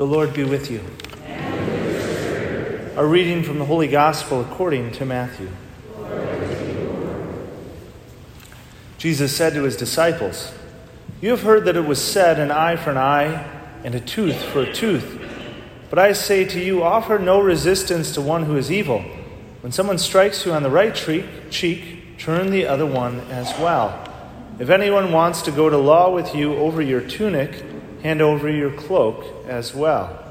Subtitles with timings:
[0.00, 0.80] The Lord be with you.
[2.96, 5.50] A reading from the Holy Gospel according to Matthew.
[8.96, 10.54] Jesus said to his disciples,
[11.20, 13.46] You have heard that it was said, an eye for an eye
[13.84, 15.20] and a tooth for a tooth.
[15.90, 19.04] But I say to you, offer no resistance to one who is evil.
[19.60, 24.02] When someone strikes you on the right cheek, turn the other one as well.
[24.58, 27.62] If anyone wants to go to law with you over your tunic,
[28.02, 30.24] hand over your cloak as well.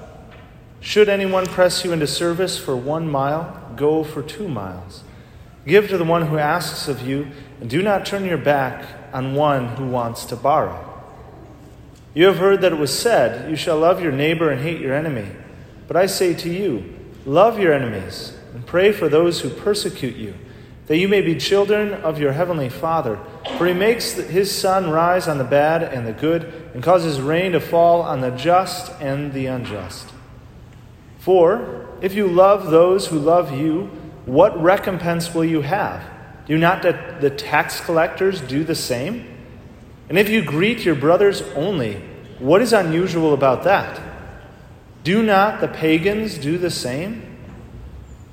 [0.81, 5.03] Should anyone press you into service for one mile, go for two miles.
[5.65, 7.27] Give to the one who asks of you,
[7.59, 10.85] and do not turn your back on one who wants to borrow.
[12.13, 14.95] You have heard that it was said, You shall love your neighbor and hate your
[14.95, 15.27] enemy.
[15.87, 20.33] But I say to you, love your enemies and pray for those who persecute you,
[20.89, 23.19] that you may be children of your heavenly Father.
[23.59, 27.51] For he makes his sun rise on the bad and the good, and causes rain
[27.51, 30.09] to fall on the just and the unjust.
[31.19, 33.91] For if you love those who love you,
[34.25, 36.03] what recompense will you have?
[36.47, 39.27] Do not the tax collectors do the same?
[40.09, 42.01] And if you greet your brothers only,
[42.39, 44.01] what is unusual about that?
[45.03, 47.37] Do not the pagans do the same?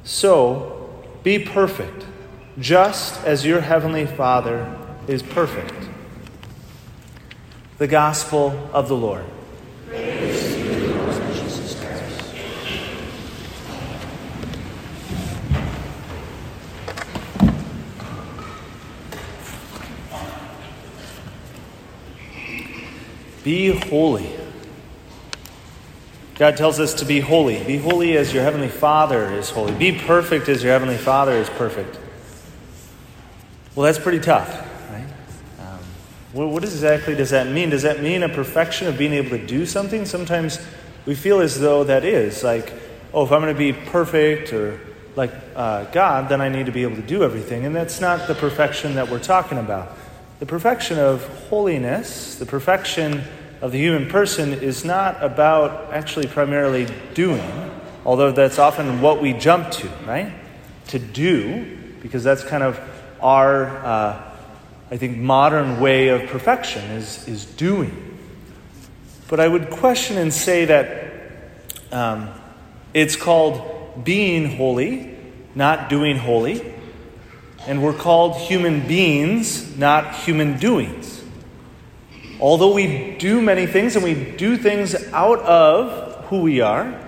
[0.04, 2.06] So be perfect,
[2.58, 4.74] just as your heavenly Father
[5.06, 5.74] is perfect.
[7.78, 9.24] The Gospel of the Lord.
[23.44, 24.28] Be holy.
[26.34, 27.62] God tells us to be holy.
[27.62, 29.72] Be holy as your heavenly Father is holy.
[29.72, 31.96] Be perfect as your heavenly Father is perfect.
[33.76, 34.48] Well, that's pretty tough,
[34.90, 35.04] right?
[35.60, 35.78] Um,
[36.32, 37.68] what, what exactly does that mean?
[37.68, 40.06] Does that mean a perfection of being able to do something?
[40.06, 40.58] Sometimes
[41.04, 42.72] we feel as though that is like,
[43.12, 44.80] oh, if I'm going to be perfect or
[45.14, 47.66] like uh, God, then I need to be able to do everything.
[47.66, 49.94] And that's not the perfection that we're talking about.
[50.40, 53.24] The perfection of holiness, the perfection
[53.60, 57.70] of the human person, is not about actually primarily doing,
[58.06, 60.32] although that's often what we jump to, right?
[60.88, 62.80] To do, because that's kind of
[63.20, 64.32] our, uh,
[64.90, 68.18] I think, modern way of perfection is, is doing.
[69.28, 71.12] But I would question and say that
[71.92, 72.30] um,
[72.94, 75.16] it's called being holy,
[75.54, 76.74] not doing holy
[77.66, 81.24] and we're called human beings, not human doings.
[82.40, 87.02] Although we do many things and we do things out of who we are,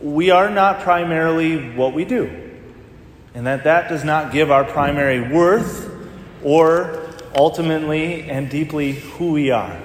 [0.00, 2.49] we are not primarily what we do.
[3.34, 5.90] And that that does not give our primary worth
[6.42, 9.80] or ultimately and deeply who we are.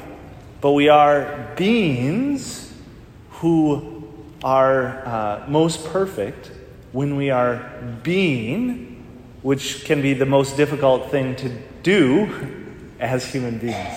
[0.61, 2.73] But we are beings
[3.29, 4.03] who
[4.43, 6.51] are uh, most perfect
[6.91, 7.57] when we are
[8.03, 8.95] being
[9.45, 11.49] which can be the most difficult thing to
[11.83, 12.27] do
[12.99, 13.93] as human beings.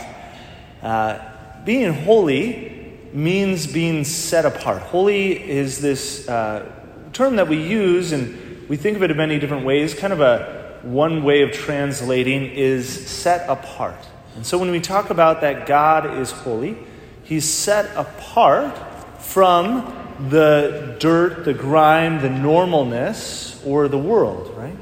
[0.83, 1.19] Uh,
[1.65, 4.83] being holy means being set apart.
[4.83, 6.71] Holy is this uh,
[7.15, 9.95] term that we use, and we think of it in many different ways.
[9.95, 13.99] Kind of a one way of translating is set apart.
[14.37, 16.77] And so when we talk about that God is holy,
[17.25, 18.79] He's set apart
[19.21, 19.95] from
[20.31, 24.77] the dirt, the grime, the normalness, or the world, right?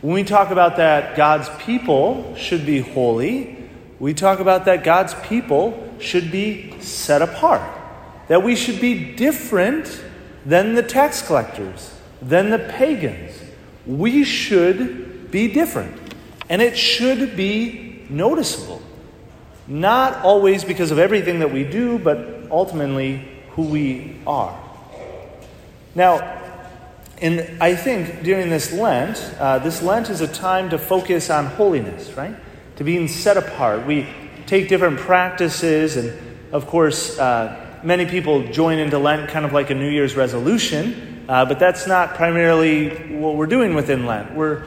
[0.00, 3.68] When we talk about that God's people should be holy,
[3.98, 7.62] we talk about that God's people should be set apart.
[8.28, 10.02] That we should be different
[10.44, 13.38] than the tax collectors, than the pagans.
[13.86, 15.98] We should be different.
[16.48, 18.80] And it should be noticeable.
[19.66, 24.58] Not always because of everything that we do, but ultimately who we are.
[25.94, 26.40] Now,
[27.20, 31.46] and I think during this Lent, uh, this Lent is a time to focus on
[31.46, 32.34] holiness, right?
[32.76, 33.86] To being set apart.
[33.86, 34.08] We
[34.46, 39.70] take different practices, and of course, uh, many people join into Lent kind of like
[39.70, 44.34] a New Year's resolution, uh, but that's not primarily what we're doing within Lent.
[44.34, 44.66] We're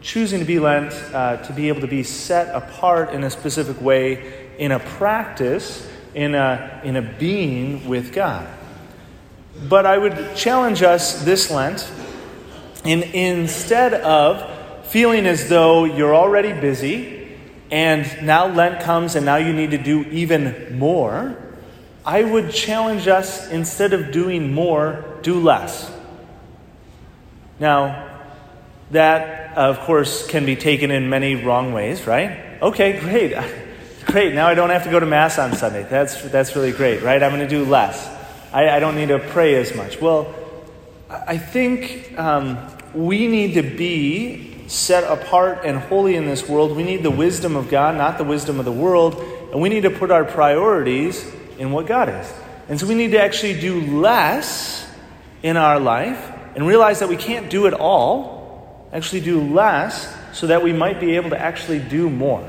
[0.00, 3.80] choosing to be Lent uh, to be able to be set apart in a specific
[3.80, 8.46] way, in a practice, in a, in a being with God.
[9.68, 11.90] But I would challenge us this Lent,
[12.84, 17.24] in, instead of feeling as though you're already busy
[17.70, 21.36] and now Lent comes and now you need to do even more,
[22.04, 25.90] I would challenge us instead of doing more, do less.
[27.58, 28.20] Now,
[28.92, 32.62] that, of course, can be taken in many wrong ways, right?
[32.62, 33.34] Okay, great.
[34.06, 34.34] Great.
[34.34, 35.82] Now I don't have to go to Mass on Sunday.
[35.82, 37.22] That's, that's really great, right?
[37.22, 38.06] I'm going to do less.
[38.52, 39.98] I, I don't need to pray as much.
[39.98, 40.32] Well,
[41.08, 42.58] I think um,
[42.92, 46.76] we need to be set apart and holy in this world.
[46.76, 49.14] We need the wisdom of God, not the wisdom of the world.
[49.52, 51.24] And we need to put our priorities
[51.58, 52.32] in what God is.
[52.68, 54.83] And so we need to actually do less
[55.44, 58.88] in our life and realize that we can't do it all.
[58.92, 62.48] Actually, do less so that we might be able to actually do more.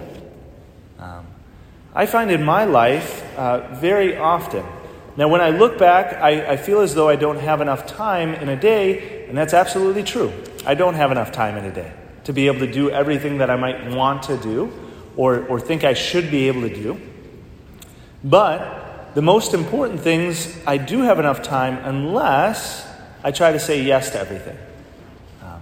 [0.98, 1.28] Um,
[1.94, 4.66] I find in my life uh, very often,
[5.18, 8.34] now when I look back, I, I feel as though I don't have enough time
[8.34, 10.32] in a day, and that's absolutely true.
[10.66, 11.92] I don't have enough time in a day
[12.24, 14.72] to be able to do everything that I might want to do
[15.18, 17.02] or, or think I should be able to do.
[18.24, 18.85] But
[19.16, 22.86] the most important things, I do have enough time unless
[23.24, 24.58] I try to say yes to everything.
[25.42, 25.62] Um,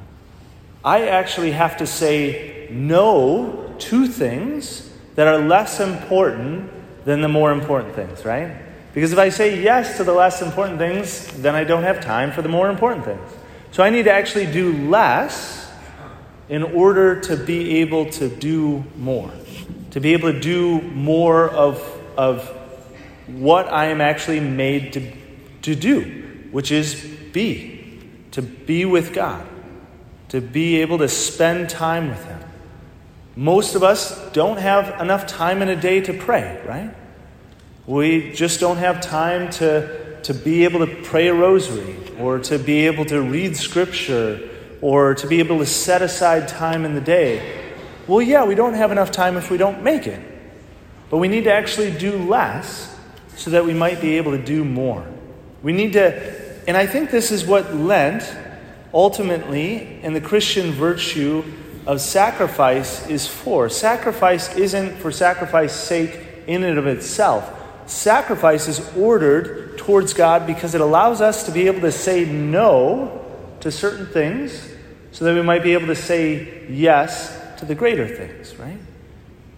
[0.83, 6.71] I actually have to say no to things that are less important
[7.05, 8.57] than the more important things, right?
[8.95, 12.31] Because if I say yes to the less important things, then I don't have time
[12.31, 13.31] for the more important things.
[13.71, 15.71] So I need to actually do less
[16.49, 19.31] in order to be able to do more,
[19.91, 21.79] to be able to do more of,
[22.17, 22.62] of
[23.33, 25.11] what I am actually made to,
[25.63, 26.95] to do, which is
[27.31, 27.99] be,
[28.31, 29.45] to be with God,
[30.29, 32.39] to be able to spend time with Him.
[33.35, 36.93] Most of us don't have enough time in a day to pray, right?
[37.87, 42.59] We just don't have time to, to be able to pray a rosary or to
[42.59, 44.49] be able to read scripture
[44.81, 47.61] or to be able to set aside time in the day.
[48.07, 50.21] Well, yeah, we don't have enough time if we don't make it.
[51.09, 52.92] But we need to actually do less
[53.35, 55.05] so that we might be able to do more.
[55.61, 58.23] We need to, and I think this is what Lent
[58.93, 61.43] ultimately and the Christian virtue
[61.85, 63.69] of sacrifice is for.
[63.69, 67.51] Sacrifice isn't for sacrifice sake in and of itself.
[67.89, 73.25] Sacrifice is ordered towards God because it allows us to be able to say no
[73.59, 74.69] to certain things
[75.11, 78.77] so that we might be able to say yes to the greater things, right?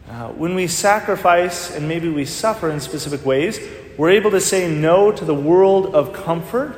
[0.07, 3.59] Uh, when we sacrifice and maybe we suffer in specific ways,
[3.97, 6.75] we're able to say no to the world of comfort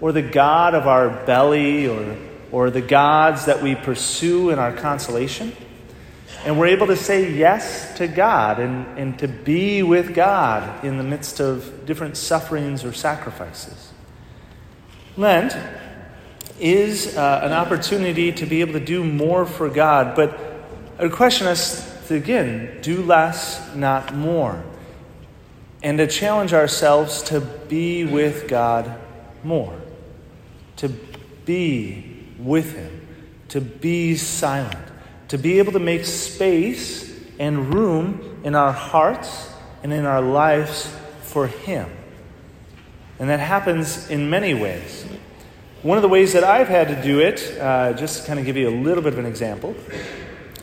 [0.00, 2.16] or the God of our belly or,
[2.50, 5.52] or the gods that we pursue in our consolation.
[6.44, 10.96] And we're able to say yes to God and, and to be with God in
[10.96, 13.92] the midst of different sufferings or sacrifices.
[15.18, 15.54] Lent
[16.58, 20.16] is uh, an opportunity to be able to do more for God.
[20.16, 20.38] But
[20.98, 24.60] a question is to, again, do less, not more.
[25.80, 28.98] And to challenge ourselves to be with God
[29.44, 29.80] more,
[30.78, 33.06] to be with Him,
[33.50, 34.76] to be silent,
[35.28, 39.48] to be able to make space and room in our hearts
[39.84, 40.92] and in our lives
[41.22, 41.88] for Him.
[43.20, 45.06] And that happens in many ways.
[45.82, 48.44] One of the ways that I've had to do it, uh, just to kind of
[48.44, 49.76] give you a little bit of an example,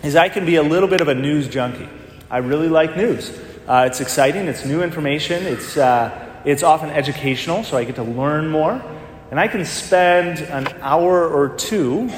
[0.08, 1.90] is I can be a little bit of a news junkie.
[2.30, 3.30] I really like news.
[3.68, 8.04] Uh, it's exciting, it's new information, it's, uh, it's often educational, so I get to
[8.04, 8.82] learn more.
[9.30, 12.10] And I can spend an hour or two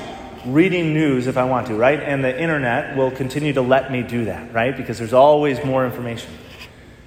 [0.45, 1.99] reading news if I want to, right?
[1.99, 4.77] And the internet will continue to let me do that, right?
[4.77, 6.31] Because there's always more information.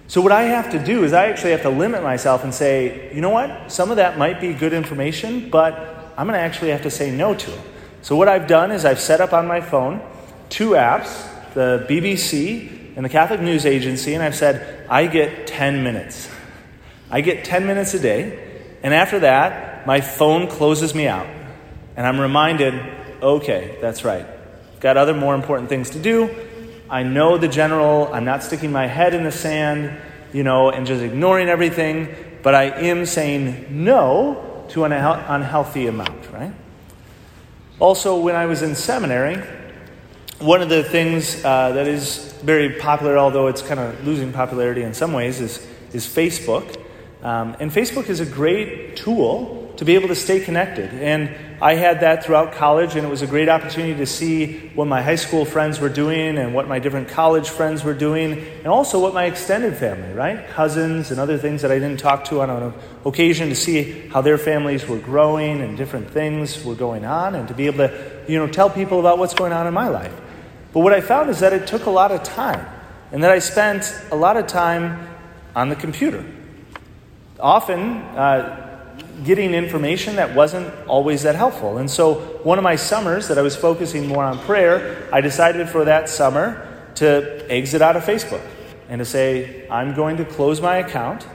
[0.08, 3.14] So, what I have to do is I actually have to limit myself and say,
[3.14, 3.70] you know what?
[3.70, 7.12] Some of that might be good information, but I'm going to actually have to say
[7.12, 7.60] no to it.
[8.02, 10.02] So, what I've done is I've set up on my phone
[10.52, 15.82] two apps the BBC and the Catholic News Agency, and I've said, I get 10
[15.82, 16.28] minutes.
[17.10, 21.26] I get 10 minutes a day, and after that, my phone closes me out.
[21.96, 22.74] And I'm reminded,
[23.22, 24.24] okay, that's right.
[24.24, 26.30] I've Got other more important things to do.
[26.88, 29.98] I know the general, I'm not sticking my head in the sand,
[30.32, 36.30] you know, and just ignoring everything, but I am saying no to an unhealthy amount,
[36.30, 36.52] right?
[37.78, 39.42] Also, when I was in seminary,
[40.42, 44.82] one of the things uh, that is very popular, although it's kind of losing popularity
[44.82, 46.76] in some ways, is, is Facebook.
[47.22, 50.92] Um, and Facebook is a great tool to be able to stay connected.
[50.92, 54.86] And I had that throughout college, and it was a great opportunity to see what
[54.86, 58.66] my high school friends were doing and what my different college friends were doing, and
[58.66, 60.48] also what my extended family, right?
[60.48, 62.74] Cousins and other things that I didn't talk to on an
[63.06, 67.46] occasion to see how their families were growing and different things were going on, and
[67.46, 70.14] to be able to, you know, tell people about what's going on in my life.
[70.72, 72.66] But what I found is that it took a lot of time,
[73.10, 75.08] and that I spent a lot of time
[75.54, 76.24] on the computer.
[77.38, 78.58] Often, uh,
[79.24, 81.78] getting information that wasn't always that helpful.
[81.78, 85.68] And so, one of my summers that I was focusing more on prayer, I decided
[85.68, 88.44] for that summer to exit out of Facebook
[88.88, 91.26] and to say, I'm going to close my account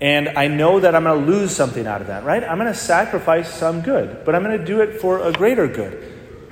[0.00, 2.42] And I know that I'm going to lose something out of that, right?
[2.42, 5.68] I'm going to sacrifice some good, but I'm going to do it for a greater
[5.68, 6.02] good.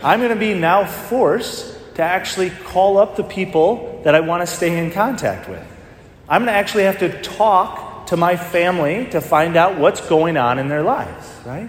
[0.02, 4.40] I'm going to be now forced to actually call up the people that I want
[4.40, 5.66] to stay in contact with.
[6.28, 10.36] I'm going to actually have to talk to my family to find out what's going
[10.36, 11.68] on in their lives, right?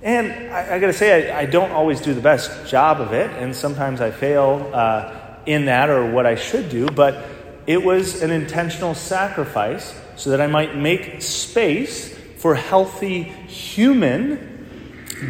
[0.00, 3.12] And I, I got to say, I, I, don't always do the best job of
[3.12, 7.22] it, and sometimes I fail uh, in that or what I should do, but
[7.66, 14.66] it was an intentional sacrifice so that I might make space for healthy human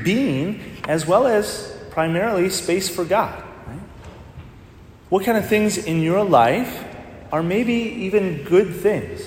[0.05, 3.50] being as well as primarily space for God.
[5.11, 6.85] What kind of things in your life
[7.31, 9.21] are maybe even good things,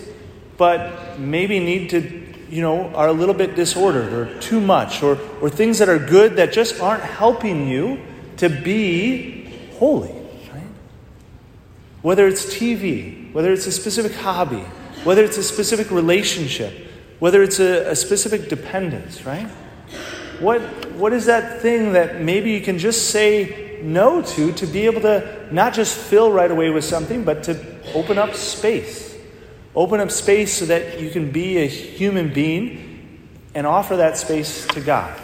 [0.58, 2.24] but maybe need to
[2.54, 5.98] you know, are a little bit disordered or too much, or, or things that are
[5.98, 8.00] good that just aren't helping you
[8.38, 10.14] to be holy,
[10.54, 10.62] right?
[12.04, 14.64] Whether it's TV, whether it's a specific hobby,
[15.04, 16.74] whether it's a specific relationship,
[17.18, 19.48] whether it's a, a specific dependence, right?
[20.40, 20.62] What,
[20.92, 25.02] what is that thing that maybe you can just say no to to be able
[25.02, 29.16] to not just fill right away with something, but to open up space?
[29.76, 34.66] Open up space so that you can be a human being and offer that space
[34.68, 35.20] to God.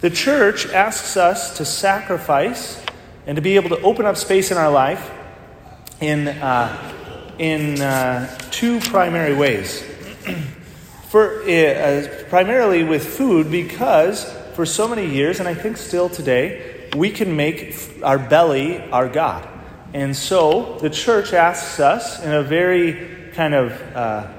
[0.00, 2.82] The church asks us to sacrifice
[3.26, 5.10] and to be able to open up space in our life
[6.00, 9.82] in, uh, in uh, two primary ways.
[11.08, 16.65] for, uh, primarily with food, because for so many years, and I think still today,
[16.94, 19.48] we can make our belly our God.
[19.94, 24.32] And so the church asks us in a very kind of uh,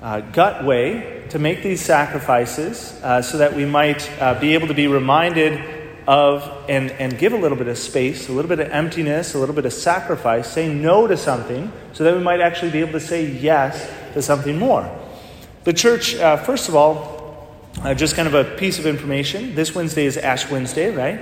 [0.00, 4.68] uh, gut way to make these sacrifices uh, so that we might uh, be able
[4.68, 5.74] to be reminded
[6.06, 9.38] of and, and give a little bit of space, a little bit of emptiness, a
[9.38, 12.92] little bit of sacrifice, say no to something so that we might actually be able
[12.92, 14.88] to say yes to something more.
[15.64, 17.14] The church, uh, first of all,
[17.82, 19.54] uh, just kind of a piece of information.
[19.54, 21.20] This Wednesday is Ash Wednesday, right?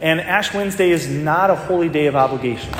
[0.00, 2.72] And Ash Wednesday is not a holy day of obligation.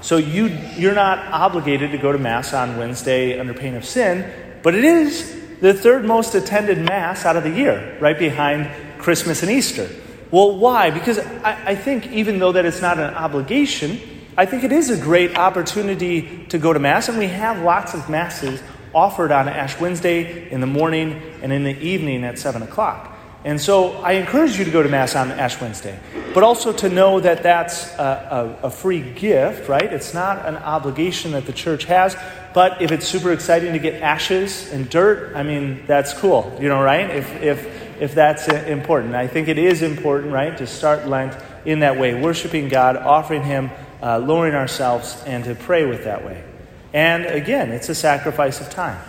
[0.00, 0.46] So you,
[0.76, 4.30] you're not obligated to go to Mass on Wednesday under pain of sin,
[4.62, 9.42] but it is the third most attended Mass out of the year, right behind Christmas
[9.42, 9.88] and Easter.
[10.30, 10.90] Well, why?
[10.90, 13.98] Because I, I think even though that it's not an obligation,
[14.36, 17.94] I think it is a great opportunity to go to Mass, and we have lots
[17.94, 18.62] of Masses
[18.94, 23.17] offered on Ash Wednesday in the morning and in the evening at 7 o'clock.
[23.48, 25.98] And so I encourage you to go to Mass on Ash Wednesday,
[26.34, 29.90] but also to know that that's a, a, a, free gift, right?
[29.90, 32.14] It's not an obligation that the church has,
[32.52, 36.68] but if it's super exciting to get ashes and dirt, I mean, that's cool, you
[36.68, 37.08] know, right?
[37.08, 39.14] If, if, if that's important.
[39.14, 43.44] I think it is important, right, to start Lent in that way, worshiping God, offering
[43.44, 43.70] Him,
[44.02, 46.44] uh, lowering ourselves, and to pray with that way.
[46.92, 49.00] And again, it's a sacrifice of time.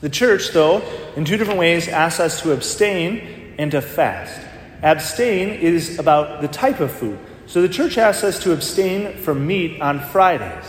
[0.00, 0.82] The church, though,
[1.14, 4.40] in two different ways, asks us to abstain and to fast.
[4.82, 7.18] Abstain is about the type of food.
[7.46, 10.64] So the church asks us to abstain from meat on Fridays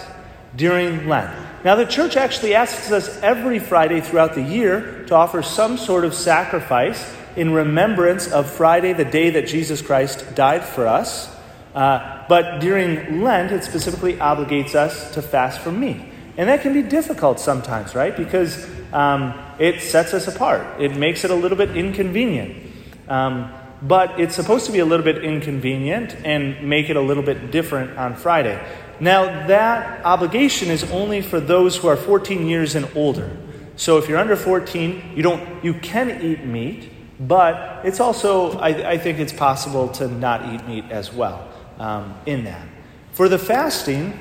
[0.55, 1.31] during Lent.
[1.63, 6.03] Now, the church actually asks us every Friday throughout the year to offer some sort
[6.03, 11.33] of sacrifice in remembrance of Friday, the day that Jesus Christ died for us.
[11.73, 16.01] Uh, but during Lent, it specifically obligates us to fast from meat.
[16.35, 18.17] And that can be difficult sometimes, right?
[18.17, 22.71] Because um, it sets us apart, it makes it a little bit inconvenient.
[23.07, 27.24] Um, but it's supposed to be a little bit inconvenient and make it a little
[27.24, 28.63] bit different on Friday.
[29.00, 33.36] Now, that obligation is only for those who are 14 years and older.
[33.75, 38.91] So if you're under 14, you, don't, you can eat meat, but it's also, I,
[38.91, 42.67] I think it's possible to not eat meat as well um, in that.
[43.13, 44.19] For the fasting,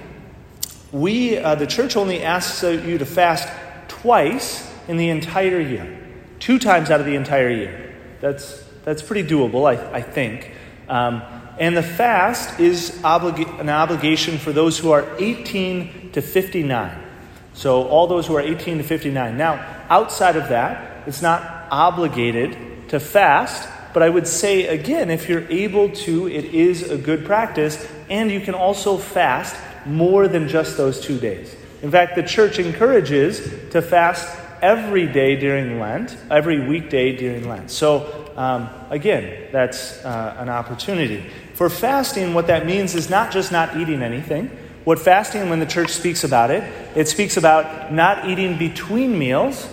[0.92, 3.48] we, uh, the church only asks you to fast
[4.00, 5.98] twice in the entire year,
[6.38, 7.94] two times out of the entire year.
[8.20, 10.52] That's, that's pretty doable, I, I think.
[10.88, 11.22] Um,
[11.58, 17.06] and the fast is obliga- an obligation for those who are 18 to 59.
[17.52, 19.36] So, all those who are 18 to 59.
[19.36, 25.28] Now, outside of that, it's not obligated to fast, but I would say again, if
[25.28, 30.48] you're able to, it is a good practice, and you can also fast more than
[30.48, 31.54] just those two days.
[31.82, 34.28] In fact, the church encourages to fast
[34.62, 37.70] every day during Lent, every weekday during Lent.
[37.70, 41.24] So, um, again, that's uh, an opportunity.
[41.54, 44.50] For fasting, what that means is not just not eating anything.
[44.84, 46.62] What fasting, when the church speaks about it,
[46.96, 49.68] it speaks about not eating between meals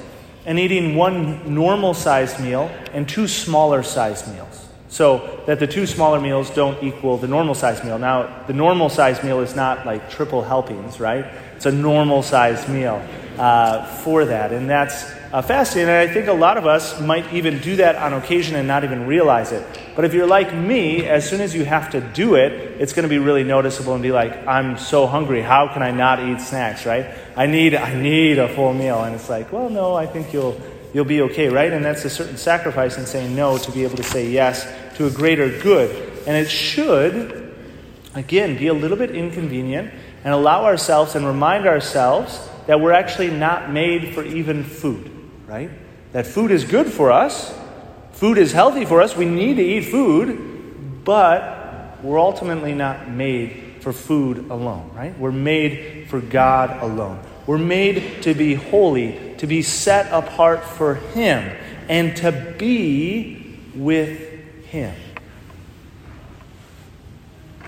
[0.46, 5.86] and eating one normal sized meal and two smaller sized meals so that the two
[5.86, 8.00] smaller meals don't equal the normal sized meal.
[8.00, 11.26] Now, the normal sized meal is not like triple helpings, right?
[11.58, 13.04] It's a normal sized meal.
[13.38, 14.52] uh, for that.
[14.52, 15.44] And that's uh.
[15.76, 18.84] And I think a lot of us might even do that on occasion and not
[18.84, 19.66] even realize it.
[19.96, 23.04] But if you're like me, as soon as you have to do it, it's going
[23.04, 25.42] to be really noticeable and be like, I'm so hungry.
[25.42, 27.08] How can I not eat snacks, right?
[27.36, 29.04] I need, I need a full meal.
[29.04, 30.60] And it's like, well, no, I think you'll,
[30.94, 31.72] you'll be okay, right?
[31.72, 35.08] And that's a certain sacrifice in saying no to be able to say yes to
[35.08, 35.90] a greater good.
[36.28, 37.54] And it should,
[38.16, 43.30] again, be a little bit inconvenient and allow ourselves and remind ourselves that we're actually
[43.30, 45.72] not made for even food right?
[46.12, 47.58] That food is good for us,
[48.12, 53.78] food is healthy for us, we need to eat food, but we're ultimately not made
[53.80, 55.18] for food alone, right?
[55.18, 57.24] We're made for God alone.
[57.46, 61.56] We're made to be holy, to be set apart for Him,
[61.88, 64.20] and to be with
[64.66, 64.94] Him.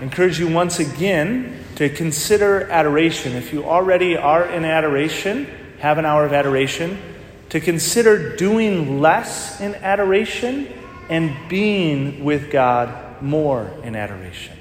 [0.00, 3.34] Encourage you once again to consider adoration.
[3.34, 5.46] If you already are in adoration,
[5.80, 6.98] have an hour of adoration
[7.50, 10.68] to consider doing less in adoration
[11.10, 14.56] and being with God more in adoration.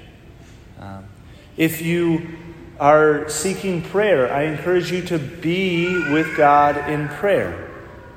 [0.79, 1.05] Um,
[1.55, 2.37] if you
[2.79, 7.69] are seeking prayer, I encourage you to be with God in prayer,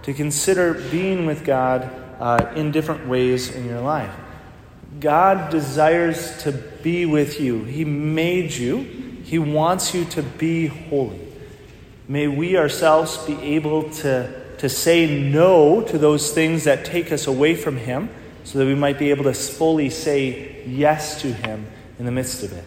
[0.02, 1.82] to consider being with God
[2.18, 4.14] uh, in different ways in your life.
[5.02, 7.64] God desires to be with you.
[7.64, 8.78] He made you,
[9.24, 11.20] He wants you to be holy.
[12.08, 17.26] May we ourselves be able to to say no to those things that take us
[17.26, 18.08] away from Him
[18.44, 21.66] so that we might be able to fully say yes to Him
[21.98, 22.64] in the midst of it.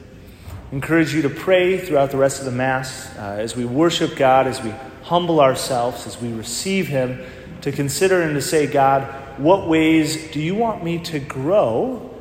[0.74, 4.46] Encourage you to pray throughout the rest of the Mass uh, as we worship God,
[4.46, 4.74] as we
[5.04, 7.26] humble ourselves, as we receive Him,
[7.62, 9.04] to consider and to say, God,
[9.40, 12.14] what ways do you want me to grow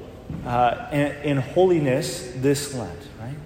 [0.45, 3.37] uh, in, in holiness this Lent, right?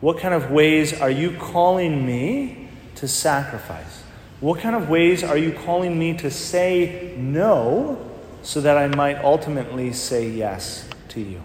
[0.00, 4.02] What kind of ways are you calling me to sacrifice?
[4.40, 7.98] What kind of ways are you calling me to say no
[8.42, 11.42] so that I might ultimately say yes to you?